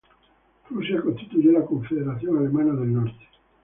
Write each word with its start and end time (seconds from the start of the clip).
Prusia 0.67 0.99
constituyó 0.99 1.51
la 1.51 1.63
"Confederación 1.63 2.39
Alemana 2.39 2.73
del 2.73 2.91
Norte". 2.91 3.23